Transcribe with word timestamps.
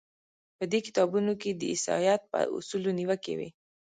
په 0.57 0.63
دې 0.71 0.79
کتابونو 0.87 1.31
کې 1.41 1.49
د 1.53 1.61
عیسایت 1.73 2.21
په 2.31 2.39
اصولو 2.57 2.89
نیوکې 2.99 3.33
وې. 3.39 3.49